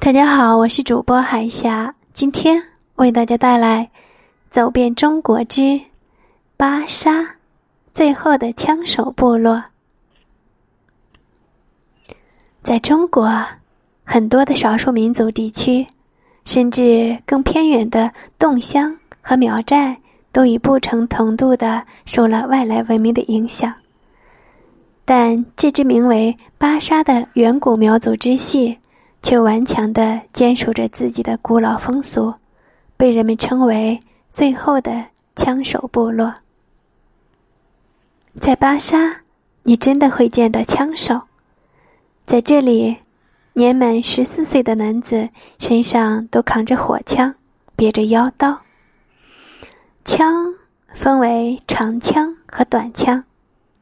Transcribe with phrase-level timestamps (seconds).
[0.00, 2.62] 大家好，我是主播海霞，今天
[2.96, 3.84] 为大家带来
[4.50, 5.80] 《走遍中国之
[6.56, 7.36] 巴沙
[7.92, 9.56] 最后的枪手部落》。
[12.62, 13.42] 在中国，
[14.04, 15.86] 很多的少数民族地区，
[16.44, 19.96] 甚至更偏远的侗乡和苗寨，
[20.32, 23.72] 都已不成程度的受了外来文明的影响。
[25.06, 28.76] 但这支名为巴沙的远古苗族支系。
[29.24, 32.34] 却顽强地坚守着自己的古老风俗，
[32.94, 33.98] 被人们称为
[34.30, 36.34] “最后的枪手部落”。
[38.38, 39.22] 在巴沙，
[39.62, 41.22] 你真的会见到枪手。
[42.26, 42.98] 在这里，
[43.54, 47.34] 年满十四岁的男子身上都扛着火枪，
[47.74, 48.60] 别着腰刀。
[50.04, 50.52] 枪
[50.92, 53.24] 分为长枪和短枪，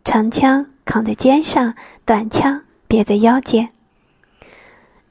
[0.05, 3.69] 长枪扛在肩上，短枪别在腰间。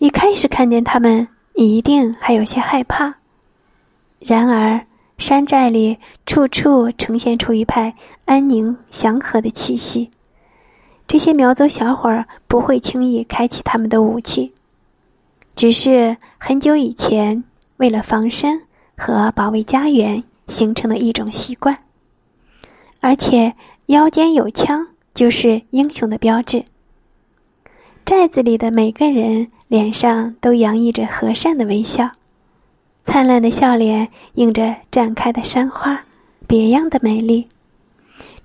[0.02, 3.14] 一开始看见他们，你一定还有些害怕。
[4.18, 4.84] 然而，
[5.20, 7.94] 山寨里处处呈现出一派
[8.26, 10.10] 安宁祥和的气息。
[11.08, 14.52] 这些苗族小伙儿不会轻易开启他们的武器，
[15.56, 17.44] 只是很久以前
[17.78, 18.60] 为了防身
[18.98, 21.78] 和保卫家园形成的一种习惯。
[23.02, 23.54] 而且，
[23.86, 26.66] 腰间有枪就是英雄的标志。
[28.04, 29.52] 寨子里的每个人。
[29.72, 32.06] 脸上都洋溢着和善的微笑，
[33.04, 35.98] 灿烂的笑脸映着绽开的山花，
[36.46, 37.48] 别样的美丽。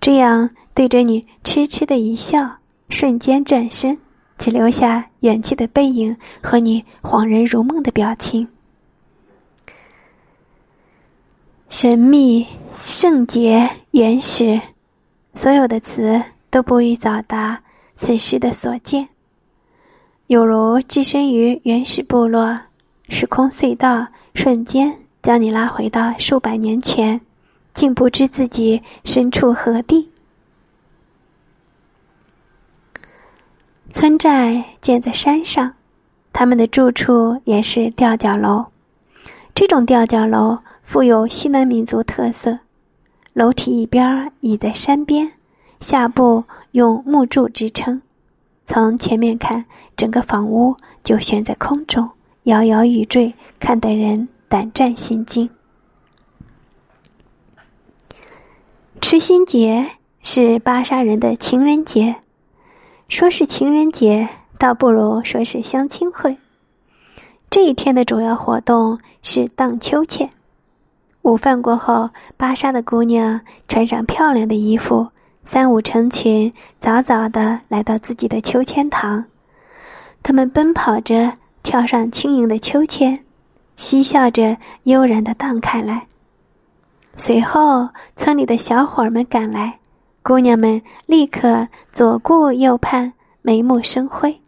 [0.00, 2.48] 这样对着你痴痴的一笑，
[2.90, 3.98] 瞬间转身，
[4.38, 8.46] 只留下远去的背影和你恍然如梦的表情。
[11.68, 12.46] 神秘、
[12.84, 14.60] 圣洁、原始，
[15.34, 17.60] 所有的词都不予早达
[17.96, 19.08] 此时的所见。
[20.28, 22.58] 有如置身于原始部落，
[23.08, 27.20] 时空隧道瞬间将你拉回到数百年前，
[27.74, 30.10] 竟不知自己身处何地。
[33.92, 35.72] 村寨建在山上，
[36.32, 38.64] 他们的住处也是吊脚楼。
[39.54, 42.58] 这种吊脚楼富有西南民族特色，
[43.32, 45.30] 楼体一边倚在山边，
[45.78, 46.42] 下部
[46.72, 48.02] 用木柱支撑。
[48.66, 49.64] 从前面看，
[49.96, 52.10] 整个房屋就悬在空中，
[52.42, 55.48] 摇摇欲坠，看得人胆战心惊。
[59.00, 62.16] 赤心节是巴沙人的情人节，
[63.08, 64.28] 说是情人节，
[64.58, 66.36] 倒不如说是相亲会。
[67.48, 70.28] 这一天的主要活动是荡秋千。
[71.22, 75.08] 午饭过后，巴沙的姑娘穿上漂亮的衣服。
[75.46, 79.24] 三五成群，早早的来到自己的秋千塘，
[80.20, 83.16] 他们奔跑着跳上轻盈的秋千，
[83.76, 86.04] 嬉笑着悠然的荡开来。
[87.16, 89.78] 随后，村里的小伙们赶来，
[90.20, 94.40] 姑娘们立刻左顾右盼，眉目生辉。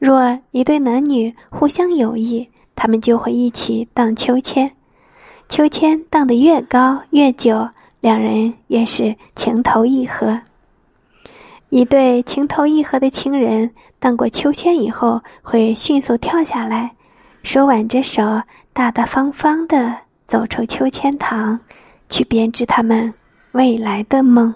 [0.00, 4.72] 若一对男女互相有意，他们就会一起荡秋千，
[5.48, 7.68] 秋千荡得越高越久。
[8.00, 10.40] 两人也是情投意合。
[11.68, 16.94] 一对情投意合的情人荡过秋千以后，会迅速跳下来，
[17.42, 18.22] 手挽着手，
[18.72, 19.96] 大大方方的
[20.26, 21.58] 走出秋千堂，
[22.08, 23.12] 去编织他们
[23.52, 24.54] 未来的梦。